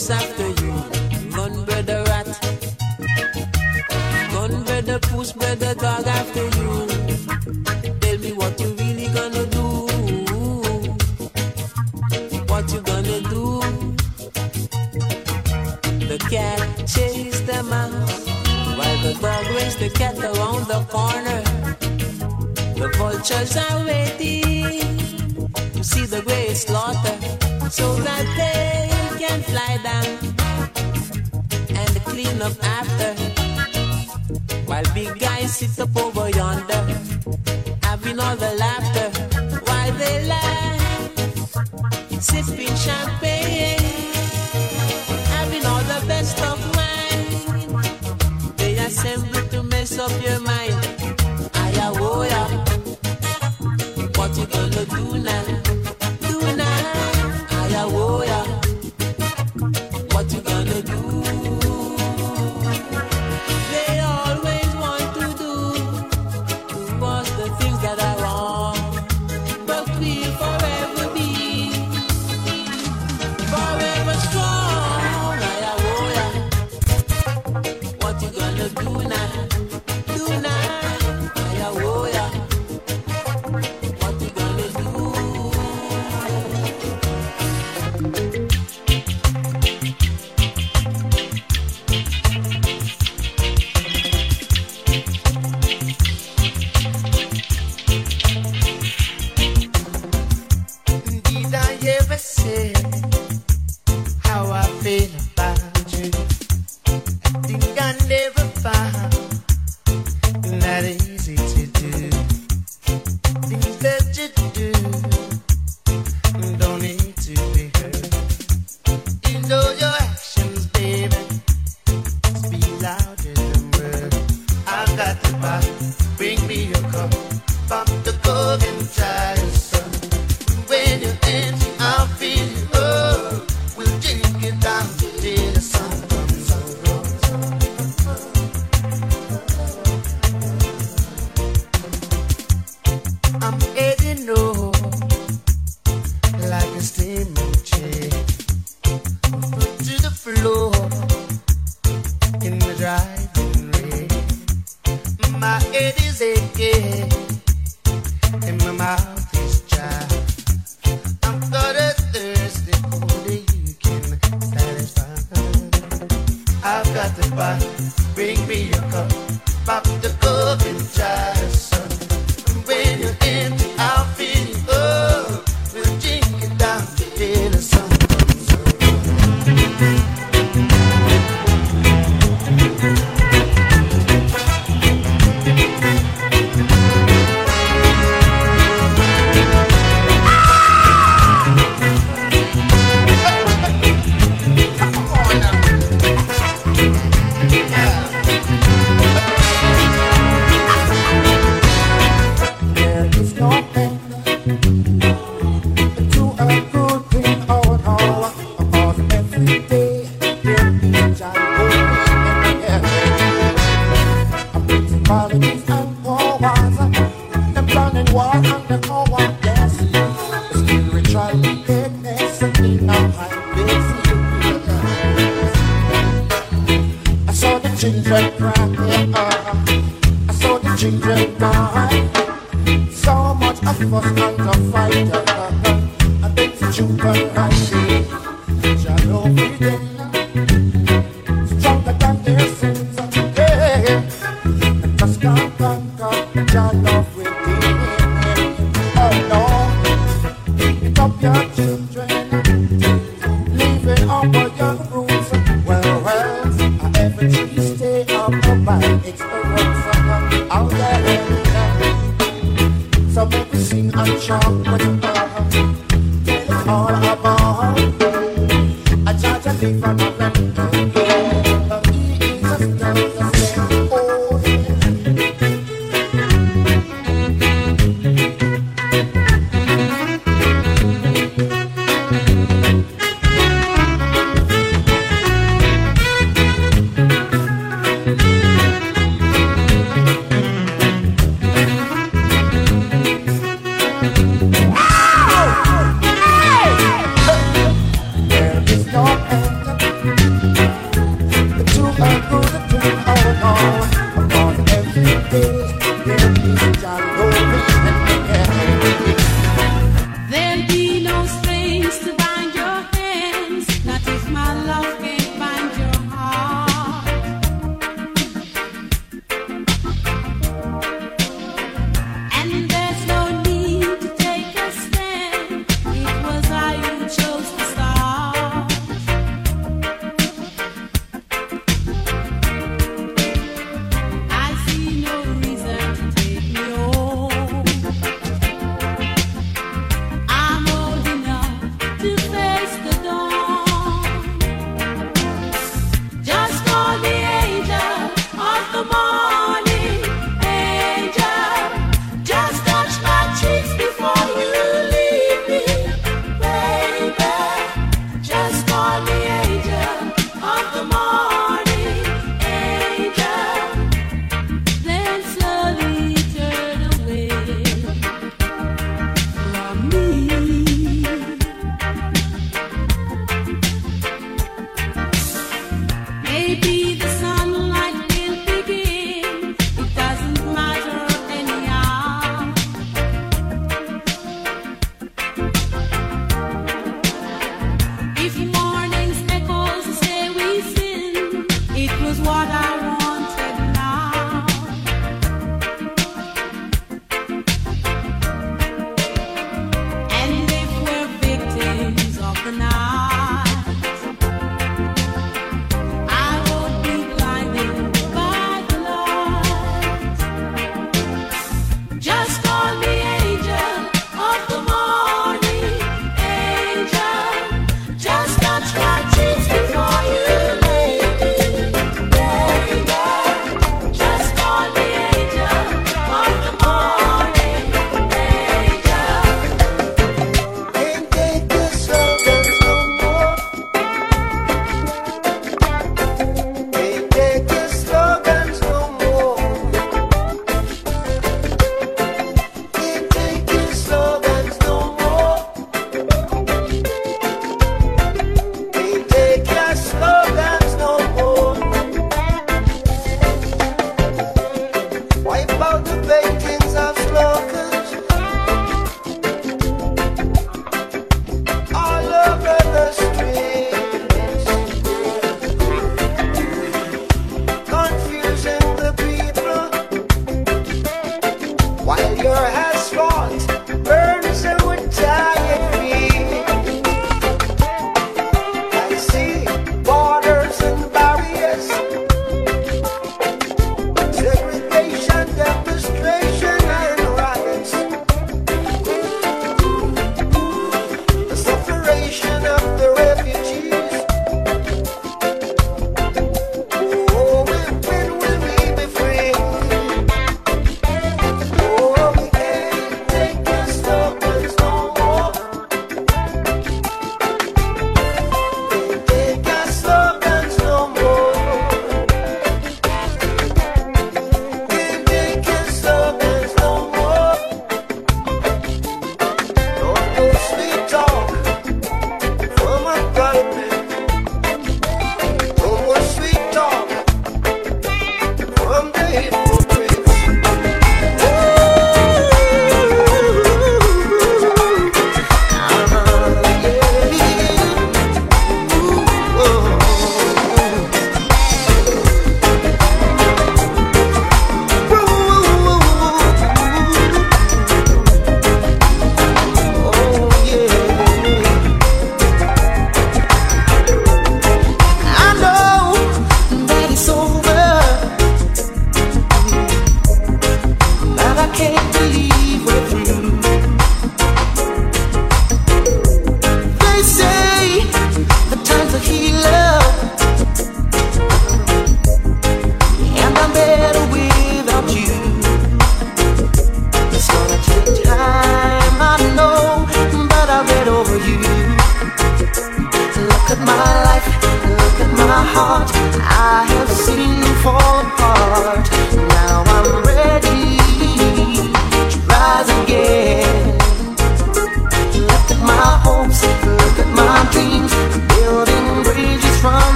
[0.00, 0.72] chase after you.
[1.30, 2.28] Gun brother rat.
[4.32, 6.19] Gun brother push brother dog.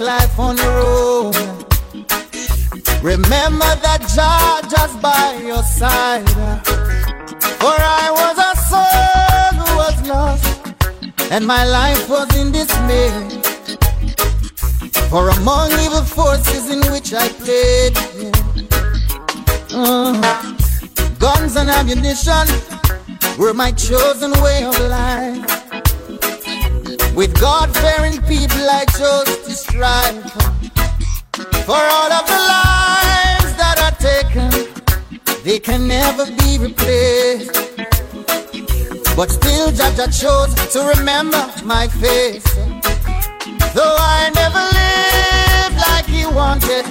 [0.00, 1.32] To make life on your own.
[3.02, 6.28] Remember that Jah just by your side.
[7.58, 10.44] For I was a soul who was lost,
[11.30, 13.10] and my life was in dismay.
[15.08, 17.94] For among evil forces in which I played,
[21.18, 22.46] guns and ammunition
[23.38, 25.46] were my chosen way of life.
[27.14, 30.22] With God fearing people, I chose strive
[31.68, 34.48] for all of the lives that are taken.
[35.44, 37.52] They can never be replaced.
[39.16, 42.48] But still, Jah Jah chose to remember my face.
[43.76, 46.84] Though I never lived like he wanted,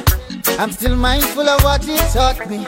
[0.59, 2.67] I'm still mindful of what he taught me.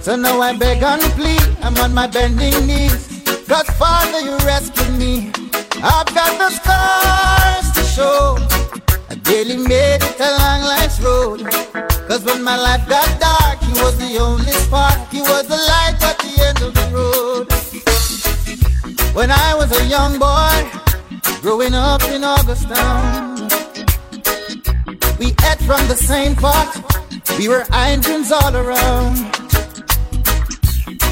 [0.00, 3.22] So now I beg and plead, I'm on my bending knees.
[3.48, 5.32] God, Father, you rescued me.
[5.80, 8.57] I've got the scars to show.
[9.28, 11.40] Barely made it along life's road.
[12.08, 14.96] Cause when my life got dark, he was the only spark.
[15.10, 17.46] He was the light at the end of the road.
[19.14, 20.56] When I was a young boy,
[21.42, 23.50] growing up in Augustown,
[25.18, 26.72] we ate from the same pot.
[27.38, 29.16] We were irons all around.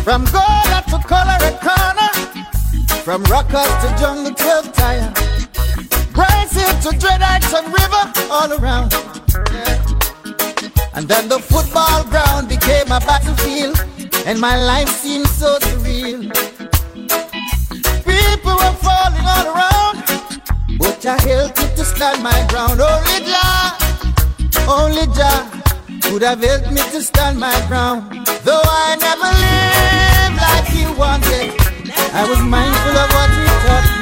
[0.05, 2.13] From Gola to Colorado Corner.
[3.05, 5.13] From Rockers to Jungle 12 Tire.
[6.87, 8.95] To Dreadites and River, all around.
[10.95, 13.76] And then the football ground became a battlefield,
[14.25, 16.31] and my life seemed so surreal.
[18.07, 19.99] People were falling all around,
[20.78, 22.81] but I held it to stand my ground.
[22.81, 23.76] Only Jah,
[24.69, 25.43] only Jah
[26.02, 28.14] could have helped me to stand my ground.
[28.45, 31.50] Though I never lived like he wanted.
[32.14, 33.96] I was mindful of what he taught.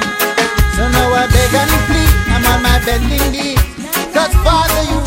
[0.85, 3.57] So now I beg and plead, I'm on my bending knee.
[4.13, 5.01] Cause Father, you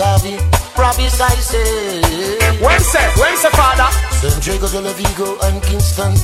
[0.00, 0.40] Gavi,
[0.72, 2.40] promise I say.
[2.64, 3.84] When say, when say, Father?
[4.16, 6.16] San Diego, Del Vigo, and Kingston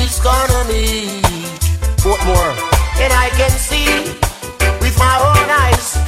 [0.00, 1.60] is gonna meet.
[2.00, 2.52] What more?
[2.96, 4.08] And I can see
[4.80, 6.00] with my own eyes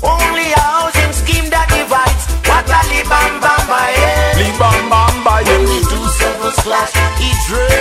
[0.00, 2.24] only a housing scheme that divides.
[2.48, 4.40] What a libam bam bam bam.
[4.40, 5.44] Libam bam bam.
[5.44, 7.75] When the two circles clash, it drips.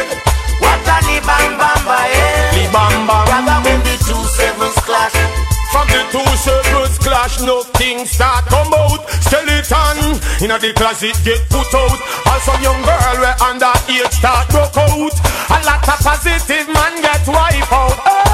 [7.42, 9.02] no things start come out.
[9.26, 12.00] Skeleton in a the closet get put out.
[12.28, 15.16] And some young girl where under age start broke out.
[15.50, 18.00] A lot of positive man get wiped out.
[18.06, 18.26] Oh.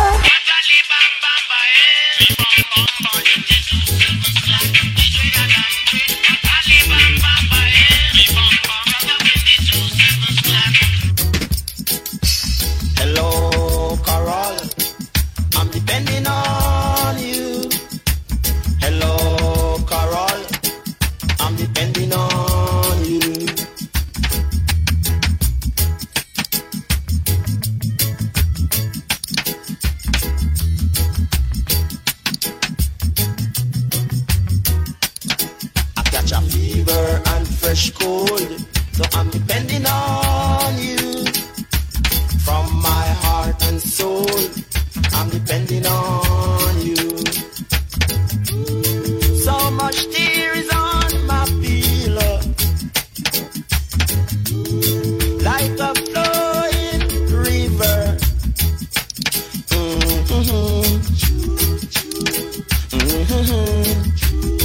[38.01, 41.25] So I'm depending on you
[42.45, 44.25] from my heart and soul.
[45.13, 46.95] I'm depending on you.
[49.45, 52.41] So much tear is on my pillow,
[55.43, 57.03] like a flowing
[57.45, 58.17] river.
[59.69, 60.33] Mm-hmm.
[60.33, 60.91] Mm-hmm.
[62.97, 64.60] mm-hmm.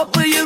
[0.00, 0.39] What will you.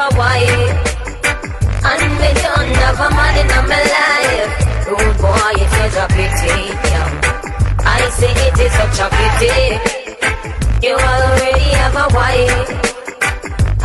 [0.00, 0.80] A wife.
[1.90, 4.52] And me don't have a man in my life.
[4.88, 6.58] Rude boy, it is a pity.
[6.88, 7.08] Yeah.
[7.84, 9.56] I say it is such a pity.
[10.86, 12.68] You already have a wife.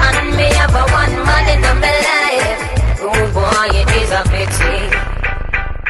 [0.05, 2.61] And me have a one man in my life.
[3.03, 4.77] Rude boy, it is a pity.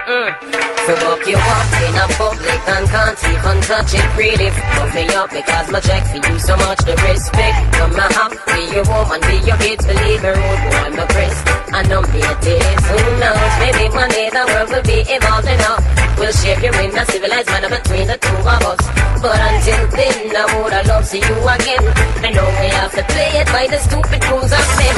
[0.08, 0.65] Mm.
[0.86, 4.06] For walk you up in a public and can't even touch it.
[4.16, 8.06] Really Fuck me up because my check for you so much the respect Come my
[8.14, 11.38] have be your woman, be your kids, believe me, rude boy, my Chris
[11.74, 16.32] And I'm this, who knows, maybe one day the world will be evolved enough We'll
[16.32, 18.80] share you in a civilized manner between the two of us.
[19.22, 21.84] But until then, I would have loved see you again.
[22.24, 24.96] I know we have to play it by the stupid rules of men.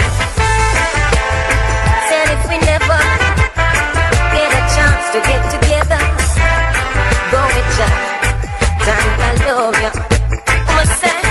[2.07, 2.99] Said if we never
[4.35, 5.66] get a chance to get together.
[9.67, 9.91] And ya.
[10.71, 11.23] What's that?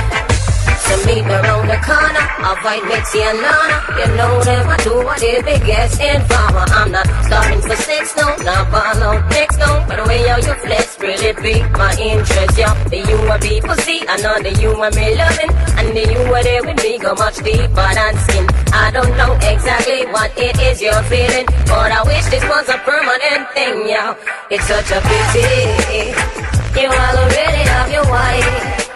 [0.87, 2.27] So meet me around the corner.
[2.47, 3.79] Avoid Mitzi and Lana.
[3.97, 6.67] You know them, I do what they biggest informer.
[6.69, 9.85] I'm not starting for sex, no, not follow next, no.
[9.89, 12.75] But the way how you flex really pique my interest, yeah.
[12.93, 15.53] The you are people see, I know the you are me loving.
[15.81, 18.47] And the you are there with me go much deeper than skin.
[18.73, 22.79] I don't know exactly what it is you're feeling, but I wish this was a
[22.85, 24.15] permanent thing, yeah.
[24.51, 26.56] It's such a pity.
[26.79, 28.91] You already have your wife,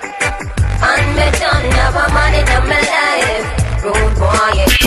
[0.83, 3.47] and me don't have a man in my life.
[4.19, 4.81] Boy.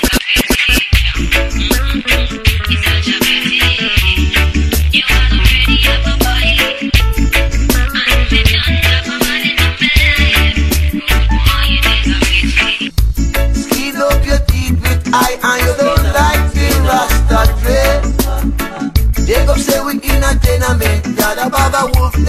[15.55, 15.92] You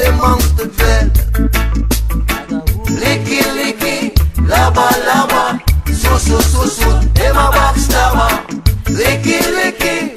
[0.00, 1.12] amongst the dread.
[3.00, 4.14] Licky, licky,
[7.52, 8.30] backstabber.
[8.86, 10.14] Licky, licky.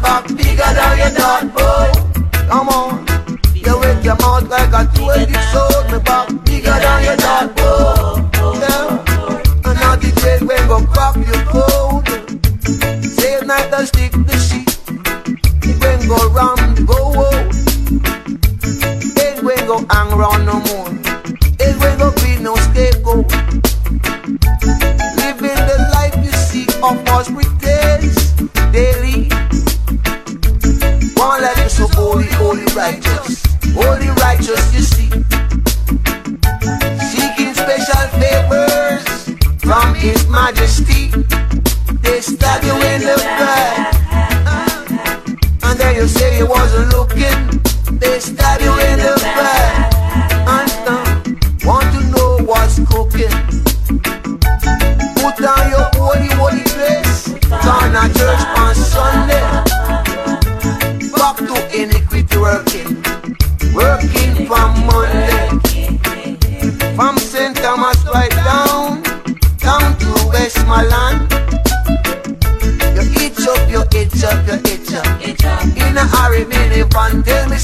[0.00, 1.61] Back bigger than your dad,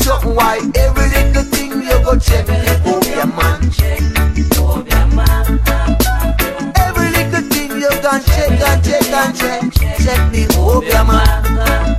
[0.08, 3.60] something why every little thing you go check the Obeah man.
[6.76, 9.60] Every little thing you can check and check and check,
[9.98, 11.97] check the Obeah man.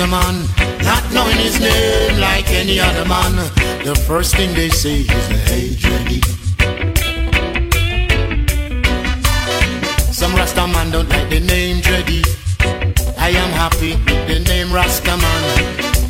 [0.00, 0.46] A man,
[0.82, 3.34] not knowing his name like any other man.
[3.84, 6.20] The first thing they say is age ready.
[10.12, 12.22] Some Rasta man don't like the name Dreddy.
[13.18, 15.42] I am happy with the name Rasta man.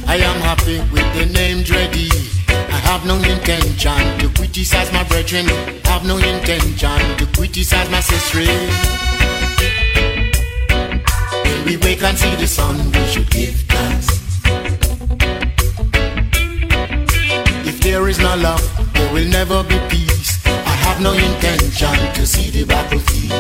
[0.07, 2.11] I am happy with the name Dreddy.
[2.49, 5.47] I have no intention to criticize my brethren.
[5.85, 9.01] Have no intention to criticize my sister.
[11.71, 14.09] We wake and see the sun, we should give thanks.
[17.65, 20.45] If there is no love, there will never be peace.
[20.47, 23.31] I have no intention to see the battlefield.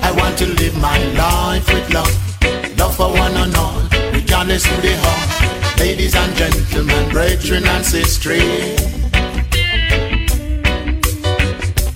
[0.00, 4.80] I want to live my life with love, love for one and all, regardless who
[4.82, 5.78] they are.
[5.78, 8.78] Ladies and gentlemen, brethren and sisters.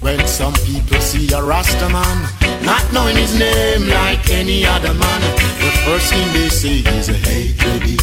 [0.01, 5.21] When some people see a Rasta man, not knowing his name like any other man,
[5.61, 8.01] the first thing they say is a hatred.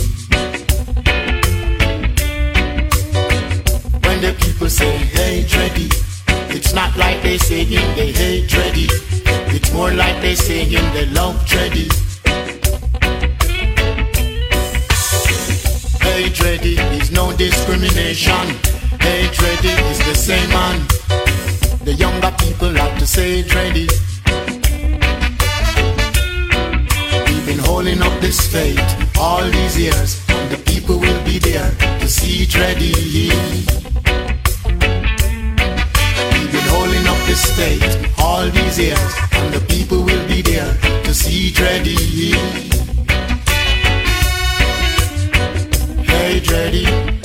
[4.06, 5.72] When the people say hatred,
[6.56, 8.74] it's not like they saying they hatred.
[9.54, 11.90] It's more like they saying they love dready.
[16.02, 16.66] Hatred
[17.02, 18.46] is no discrimination.
[19.00, 20.88] Hatred is the same man.
[21.84, 24.11] The younger people like to say it
[27.72, 28.82] holding up this faith
[29.18, 32.92] all these years, and the people will be there to see it ready.
[36.34, 40.74] We've been holding up this faith all these years, and the people will be there
[41.06, 41.96] to see it ready.
[46.12, 47.21] Hey, ready.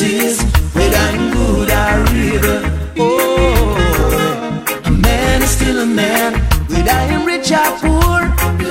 [0.00, 2.60] Is whether good or evil.
[2.98, 3.76] Oh,
[4.84, 6.32] a man is still a man.
[6.68, 8.20] Whether him rich or poor,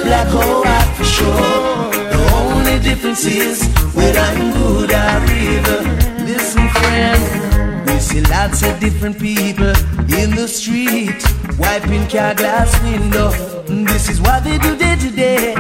[0.04, 1.92] black or white for sure.
[2.14, 5.82] The only difference is whether good or evil.
[6.26, 7.88] Listen, friend.
[7.88, 9.74] We see lots of different people
[10.20, 11.24] in the street,
[11.58, 13.32] wiping car glass window.
[13.68, 15.56] This is what they do day to day,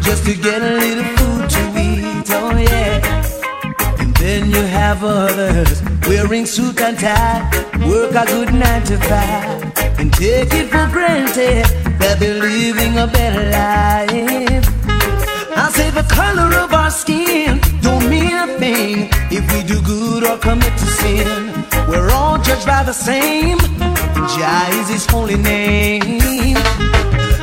[0.00, 1.05] just to get a little
[4.96, 7.42] have others wearing suit and tie,
[7.86, 9.62] work a good nine to five,
[9.98, 11.64] and take it for granted
[12.00, 14.64] that they're living a better life.
[15.58, 20.24] I say the color of our skin don't mean a thing if we do good
[20.24, 21.26] or commit to sin.
[21.88, 26.56] We're all judged by the same, and Jah is His holy name.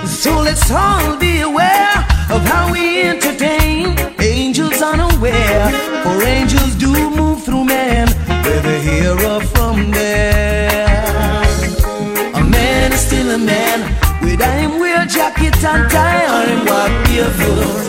[0.07, 1.97] So let's all be aware
[2.29, 3.95] of how we entertain
[4.83, 5.71] unaware,
[6.03, 8.07] for angels do move through men,
[8.43, 11.43] whether here or from there.
[12.35, 13.79] A man is still a man,
[14.21, 17.83] whether him wear jacket and tie or him walk barefoot.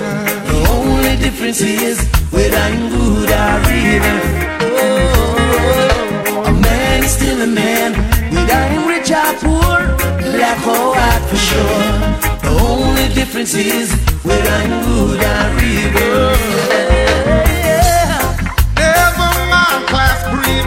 [0.48, 1.98] The only difference is
[2.30, 4.20] whether I'm good or evil.
[4.80, 7.92] Oh, a man is still a man,
[8.32, 9.78] whether I'm rich or poor,
[10.22, 12.23] black or white for sure.
[13.14, 13.92] Difference is
[14.24, 16.34] whether I'm good or evil.
[18.74, 20.66] Never mind class, creed,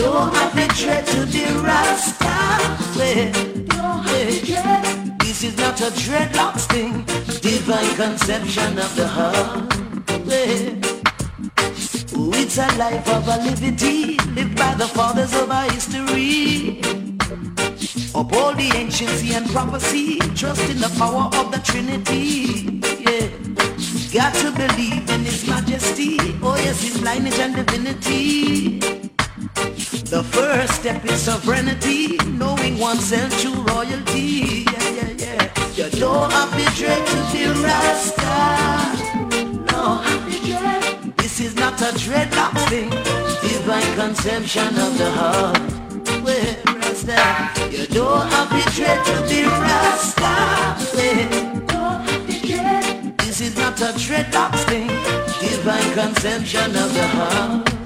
[0.00, 2.36] don't have to dread to be Rasta.
[5.20, 7.04] This is not a dreadlocks thing,
[7.40, 9.72] divine conception of the heart.
[12.16, 16.80] Oh, it's a life of a liberty, lived by the fathers of our history.
[18.14, 22.80] Uphold the anciency and prophecy, trust in the power of the Trinity.
[23.06, 23.28] Yeah.
[24.12, 28.99] Got to believe in His majesty, oh yes, His lineage and divinity.
[30.10, 34.66] The first step is sovereignty, knowing oneself true royalty.
[34.66, 35.86] Yeah, yeah, yeah.
[35.86, 38.34] You don't have to dread to be Rasta.
[39.70, 40.02] No,
[41.16, 42.90] this is not a dreadlock thing.
[42.90, 45.80] Divine conception of the heart.
[46.66, 47.70] Rasta?
[47.70, 50.34] You don't have to dread to be Rasta.
[50.96, 51.28] Where?
[53.18, 54.88] This is not a dreadlock thing.
[55.38, 57.79] Divine conception of the heart.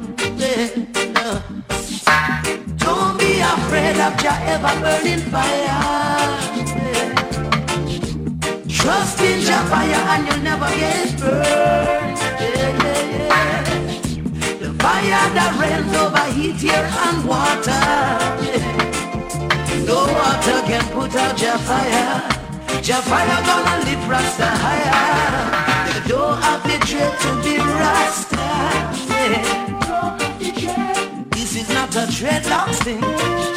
[3.75, 5.81] afraid of your ever-burning fire.
[8.69, 12.19] Trust in your fire and you'll never get burned.
[14.61, 17.85] The fire that rains over heat air and water.
[19.87, 22.23] No water can put out your fire.
[22.83, 26.09] Your fire gonna lift Rasta higher.
[26.09, 28.47] Don't have the dread to be Rasta.
[29.33, 29.65] Yeah.
[31.31, 33.54] This is not a dreadlocks thing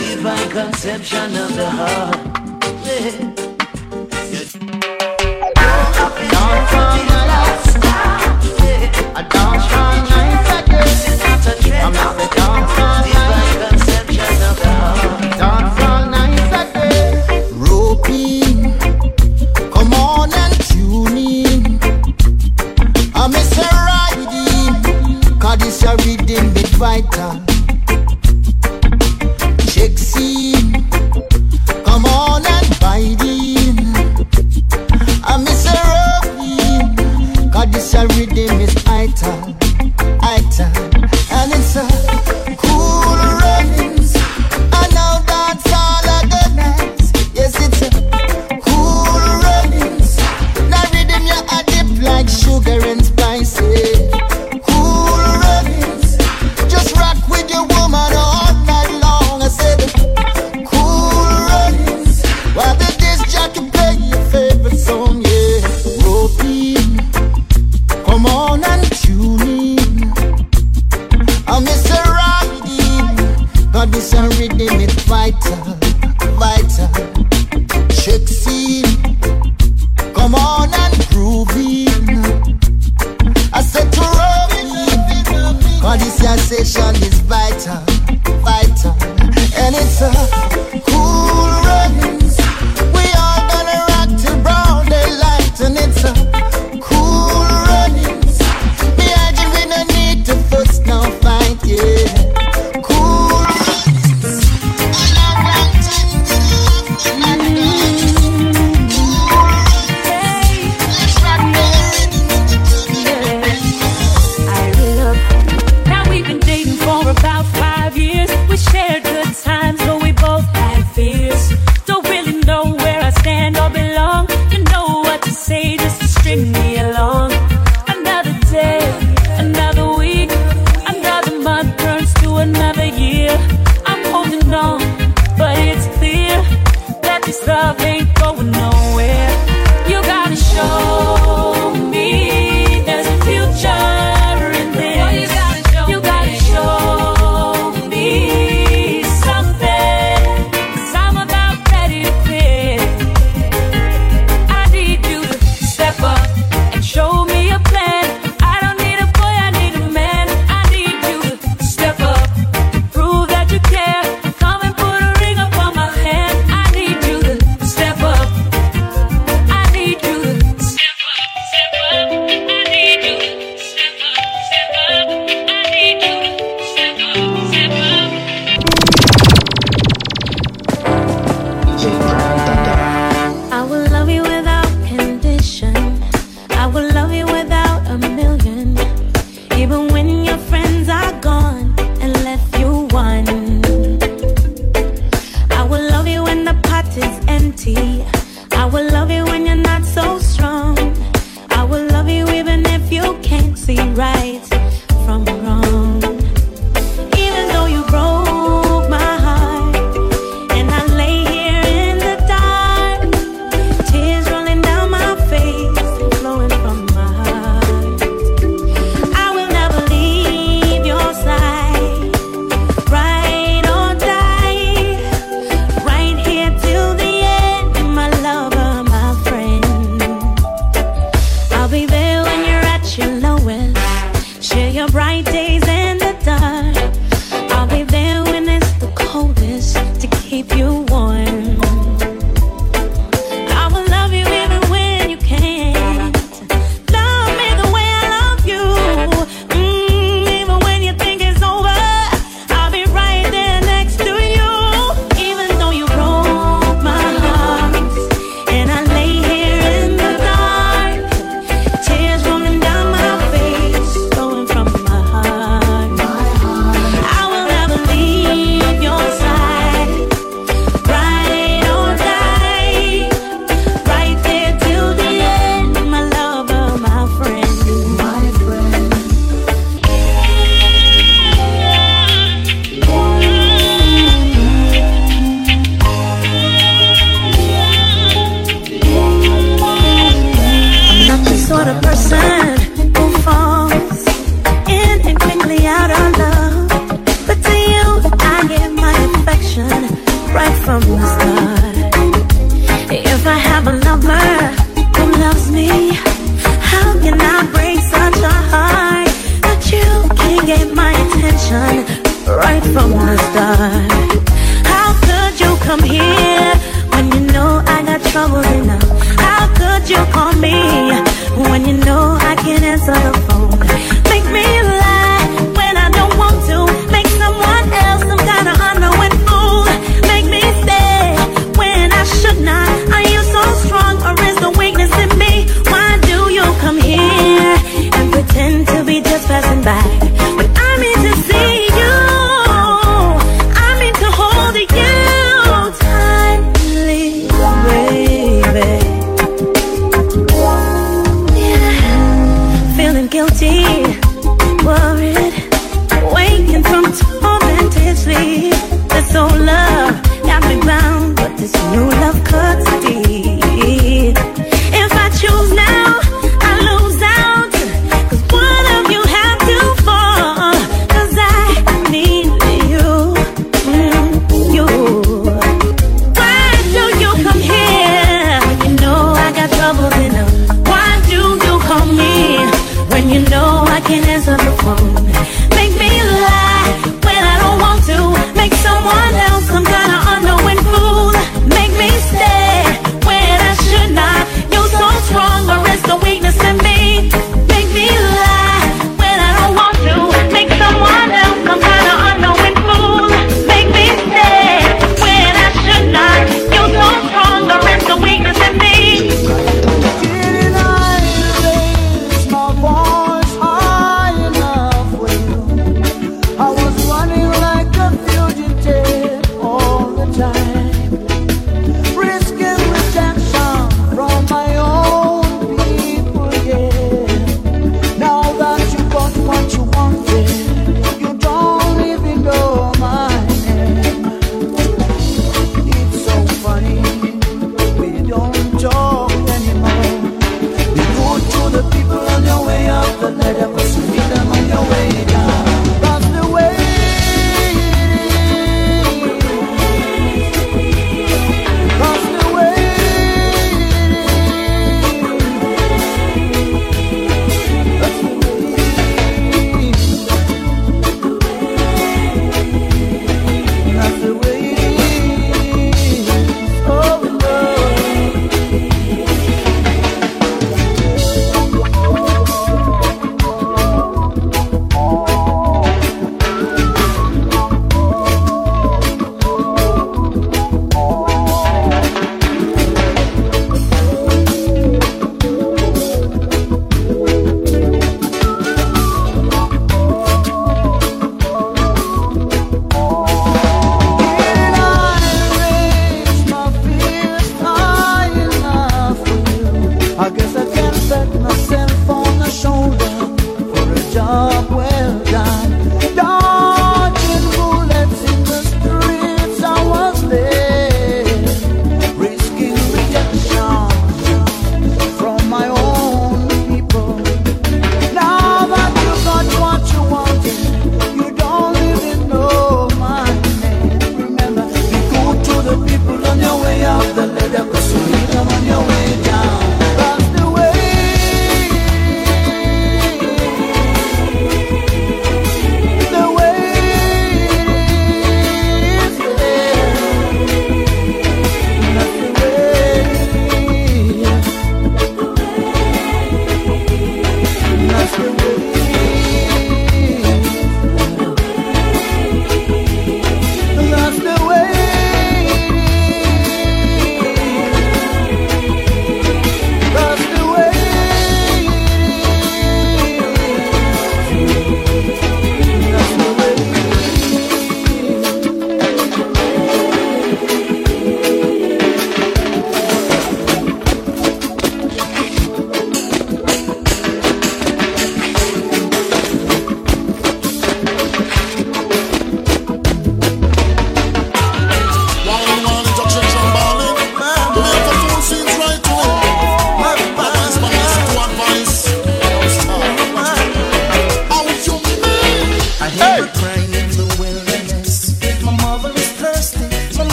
[0.57, 2.17] conception of the heart.
[2.83, 3.26] Yeah.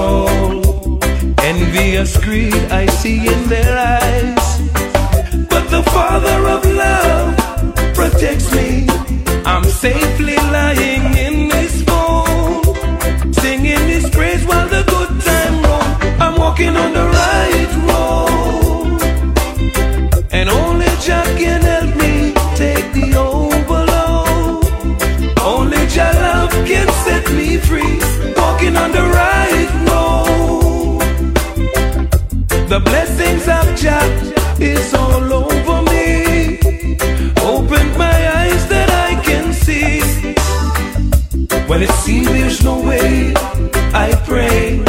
[0.00, 1.00] wrong.
[1.42, 4.46] Envious greed I see in their eyes.
[5.52, 7.28] But the Father of love
[7.94, 8.86] protects me.
[9.52, 12.62] I'm safely lying in this home,
[13.42, 15.96] singing His praise while the good time rolls.
[16.24, 19.00] I'm walking on the right road,
[20.38, 21.59] and only Jah can.
[33.82, 36.58] It's all over me.
[37.40, 40.00] Open my eyes that I can see.
[41.66, 43.32] When it seems there's no way,
[43.94, 44.84] I pray,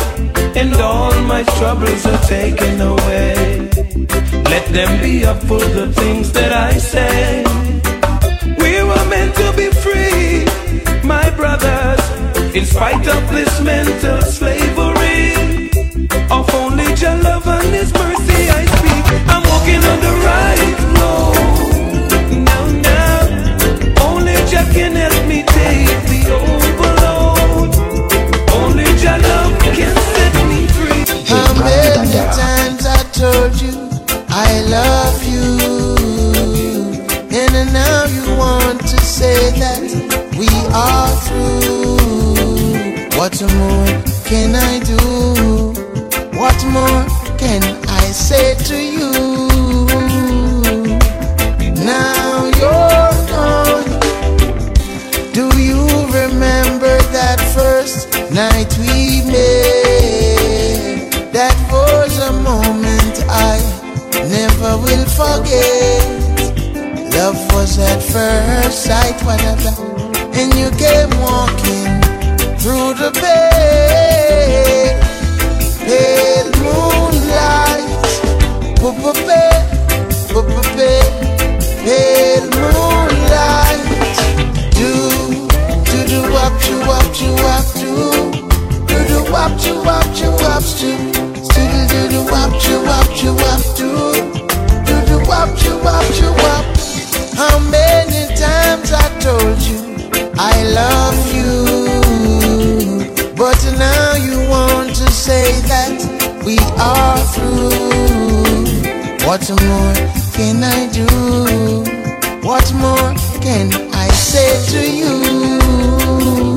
[0.59, 3.69] and all my troubles are taken away.
[4.51, 7.45] Let them be up for the things that I say.
[8.57, 10.43] We were meant to be free,
[11.07, 12.03] my brothers,
[12.53, 14.21] in spite of this mental
[43.21, 45.10] What more can I do?
[58.33, 61.11] Night we met?
[61.33, 63.59] That was a moment I
[64.29, 66.03] never will forget.
[67.15, 69.73] Love was at first sight, whatever.
[70.33, 72.01] And you came walking
[72.59, 74.99] through the pale,
[75.85, 77.89] pale moonlight.
[80.71, 81.17] Pale,
[81.83, 83.83] pale, moonlight.
[84.77, 84.91] Do,
[85.91, 87.29] do do wop, do wop, do
[87.75, 87.80] do
[89.41, 90.91] wop, do wop, do wop, do.
[91.53, 93.89] Do do do wop, do wop, do wop, do.
[94.85, 96.65] Do do wop, do wop, do wop.
[97.35, 99.79] How many times I told you
[100.37, 101.53] I love you,
[103.35, 105.97] but now you want to say that
[106.45, 107.71] we are through.
[109.25, 109.93] What more
[110.37, 111.07] can I do?
[112.47, 116.50] What more can I say to you?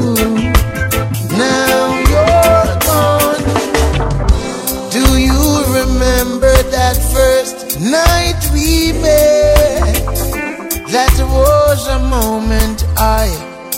[11.95, 13.27] A moment I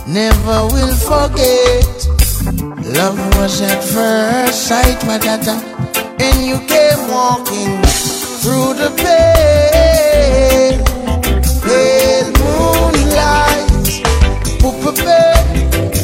[0.07, 1.87] never will forget.
[2.99, 5.57] Love was at first sight, my dada,
[6.27, 7.73] and you came walking
[8.41, 10.79] through the pale,
[11.67, 13.69] pale moonlight.
[14.61, 15.45] Poo-poo-pale,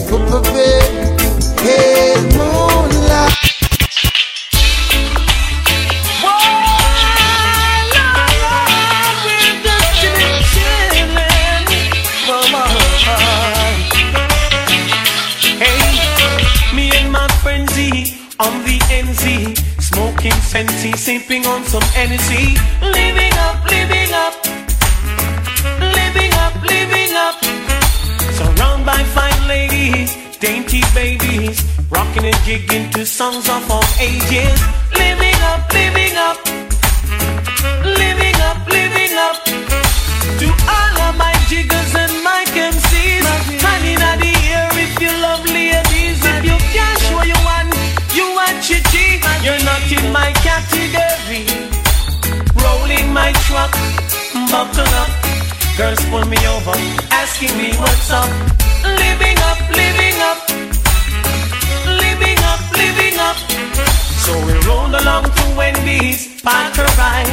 [0.09, 1.01] poo-poo-pale, pale
[18.45, 24.34] on the NZ, smoking Fenty, sipping on some energy, living up, living up,
[25.97, 27.36] living up, living up.
[28.38, 31.59] Surrounded by fine ladies, dainty babies,
[31.90, 34.59] rocking and jigging to songs of all ages,
[35.03, 36.38] living up, living up,
[38.01, 39.36] living up, living up.
[40.40, 40.82] To all
[53.23, 53.73] my truck,
[54.51, 55.11] buckle up.
[55.79, 56.77] Girls pull me over,
[57.23, 58.31] asking me what's up.
[59.03, 60.39] Living up, living up,
[62.05, 63.39] living up, living up.
[64.25, 67.31] So we rolled along to Wendy's, parked her ride.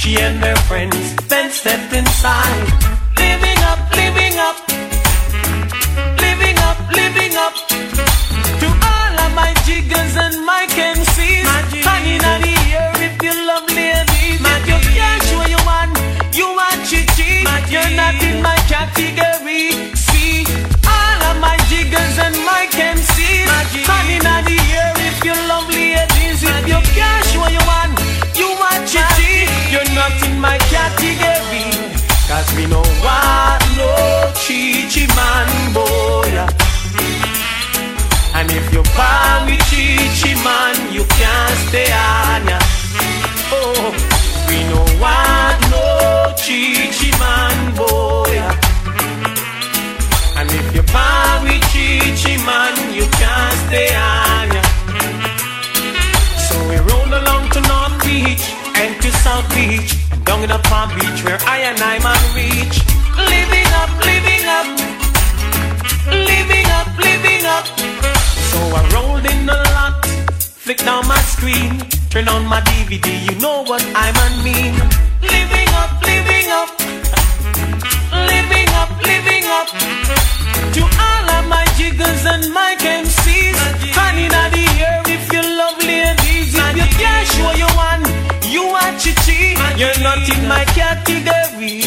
[0.00, 2.60] She and her friends then stepped inside.
[3.24, 4.56] Living up, living up,
[6.24, 7.19] living up, living up.
[32.40, 36.32] Cause we know what no chichi man boy.
[38.32, 42.58] And if you buy with chichi man, you can't stay on ya.
[43.52, 43.92] Oh,
[44.48, 48.32] we know what no chichi man boy.
[50.40, 54.62] And if you buy with chichi man, you can't stay on ya.
[56.48, 58.48] So we roll along to North Beach
[58.80, 59.92] and to South Beach,
[60.24, 62.76] down in the Palm Beach where I and I man reach.
[63.34, 64.66] Living up, living up,
[66.08, 67.66] living up, living up.
[68.50, 70.04] So I rolled in the lot,
[70.64, 71.78] flick down my screen,
[72.10, 73.08] turn on my DVD.
[73.28, 74.74] You know what I man mean?
[75.22, 76.70] Living up, living up,
[78.32, 79.68] living up, living up.
[80.74, 82.69] To all of my jiggers and my
[89.80, 91.80] You're not in my category.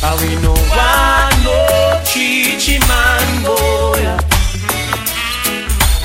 [0.00, 4.06] I we no one no chichi man boy.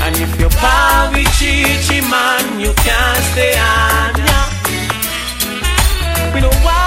[0.02, 4.18] And if you're part with chichi man, you can't stay on.
[4.18, 4.40] ya.
[6.34, 6.87] We no one.